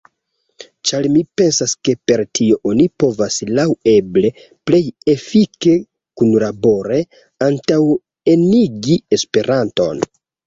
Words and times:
Ĉar 0.89 1.07
mi 1.15 1.19
pensas 1.39 1.73
ke 1.87 1.93
per 2.11 2.21
tio 2.37 2.55
oni 2.69 2.87
povas 3.03 3.35
laŭeble 3.59 4.31
plej 4.69 4.81
efike 5.13 5.75
kunlabore 6.21 6.99
antaŭenigi 7.51 8.97
esperanton. 9.19 10.03